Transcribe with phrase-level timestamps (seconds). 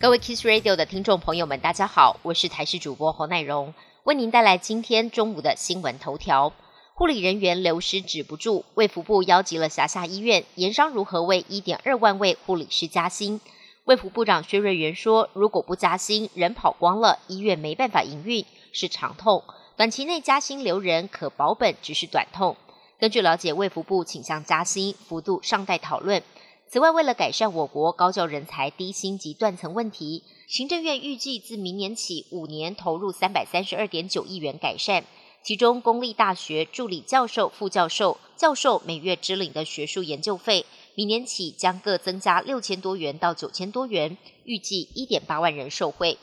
[0.00, 3.74] 各位 Kiss Radio 的听众朋友们，大家好，我是台视主播侯乃荣，
[4.04, 6.52] 为您带来今天中午的新闻头条。
[6.94, 13.40] 护理人员流失止不住，卫福部邀集了辖下医院，研商如何为一点二万位护理师加薪。
[13.86, 19.42] 卫福部长薛瑞元说，如果不加薪，人跑光了，医院没办法营运，是长痛。
[19.76, 22.56] 短期内加薪留人可保本，只是短痛。
[23.00, 26.22] 根据了解，卫福部倾向加薪幅度尚待讨论。
[26.70, 35.04] 此外，为了改善我国高教人才低薪及断层问题，行政院预计自明年起五年投入三百三十二点九亿元改善。
[35.42, 46.18] 其中，公立大学助理教授、副教授、教授每月支领的学术研究费，明年起将各增加六千多元到九千多元，预计一点八万人受惠。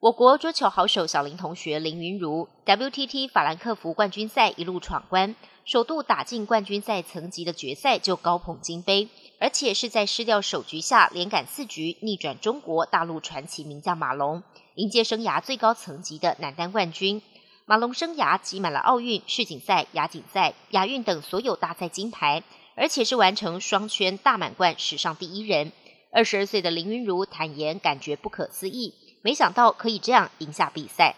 [0.00, 9.08] 我国桌球好手小林同学林云如，WTT 法兰克福冠军赛一路闯关，首度打进冠军赛层级的决赛就高捧金杯。
[9.40, 14.42] 而且是在失掉首局下，连赶四局逆转中国大陆传奇名将马龙，
[14.74, 17.22] 迎接生涯最高层级的男单冠军。
[17.64, 22.42] 马龙生涯集满了奥运、世锦赛、亚锦赛、亚运等所有大赛金牌，
[22.74, 25.70] 而且是完成双圈大满贯史上第一人。
[26.10, 31.14] 二十二岁的林云如坦言，感觉不可思议，没想到可以这样赢下比赛。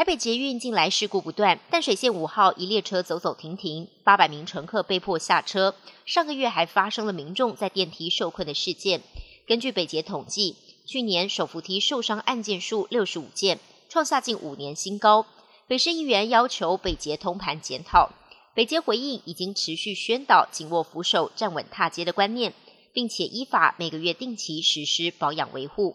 [0.00, 5.74] 台北捷运近来事故不断，淡水线五号一列车走走停停，八百名乘客被迫下车。
[6.06, 9.02] 上个月还发生了民众在电梯受困的事件。
[9.46, 15.26] 根据北捷统计，去年手扶梯受伤案件数六十五件，创下近五年新高。
[15.66, 18.08] 北市议员要求北捷通盘检讨，
[18.54, 22.54] 北捷回应已经持续宣导紧握扶手、站稳踏阶的观念，
[22.94, 25.94] 并且依法每个月定期实施保养维护。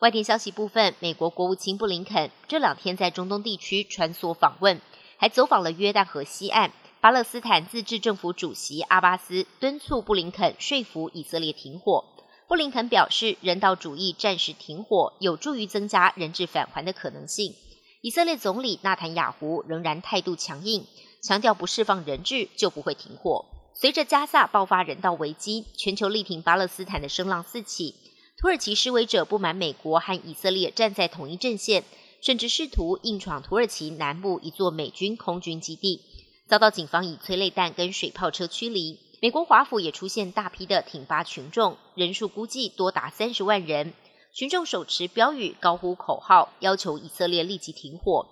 [0.00, 4.80] 外电消息部分，美国国务卿布林肯这两天在中东地区穿梭访问，
[5.18, 6.72] 还走访了约旦河西岸。
[7.02, 12.06] 巴勒斯坦自治政府主席阿巴斯敦促布林肯说服以色列停火。
[12.48, 17.54] 布林肯表示，人道主义暂时停火有助于增加人质返还的可能性。
[18.00, 20.86] 以色列总理纳坦雅胡仍然态度强硬，
[21.20, 23.44] 强调不释放人质就不会停火。
[23.74, 27.94] 随着加萨爆发人道危机，全球力挺巴勒斯坦的声浪四起。
[28.40, 31.84] 土耳其示威者不满美国和以色列站在同一阵线，
[32.22, 36.00] 甚至试图硬闯土耳其南部一座美军空军基地，
[36.48, 38.98] 遭到警方以催泪弹跟水炮车驱离。
[39.20, 43.92] 美国华府也出现大批的挺巴群众，人数估计多达三十万人，
[44.32, 48.26] 群众手持标语，高呼口号，要求以色列立即停火。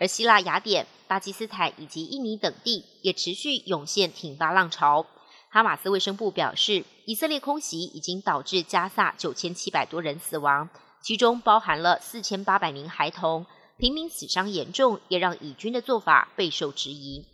[0.00, 5.06] 而希腊雅典、巴基斯坦以及印尼等地也持续涌现挺巴浪潮。
[5.54, 10.70] 哈马斯卫生部表示，以色列空袭已经导致加萨九千七百多人死亡，
[11.02, 13.44] 其中包含了四千八百名孩童，
[13.76, 17.26] 平民死伤严重，也让以军的做法备受质疑。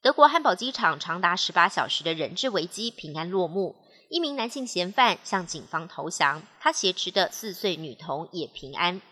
[0.00, 3.76] 德国汉堡机场长达十八小时的人质危机平安落幕，
[4.08, 9.02] 一名男性嫌犯向警方投降，他挟持的四岁女童也平安。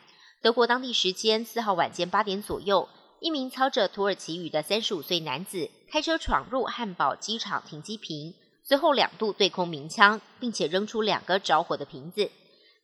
[0.40, 2.88] 德国当地时间四号晚间八点左右，
[3.20, 8.34] 一名操着土耳其语的三十五岁男子开车闯入汉堡机场停机坪。
[8.66, 12.30] 随后两度对空鸣枪，并且扔出两个着火的瓶子。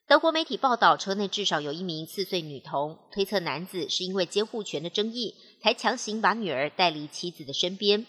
[0.07, 8.05] 德国媒体报道，车内至少有一名四岁女童，推测男子是因为监护权的争议，才强行把女儿带离妻子的身边。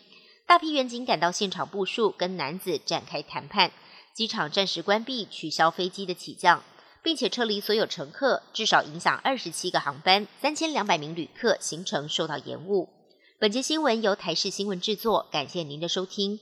[0.45, 3.71] 大批远警赶到现场部署，跟男子展开谈判。
[4.13, 6.61] 机场暂时关闭，取消飞机的起降，
[7.01, 12.89] 并且撤离所有乘客，至少影响二十七个航班，三千两百名旅客行程受到延误。
[13.39, 16.41] 本节新闻由台视新闻制作，感谢您的收听。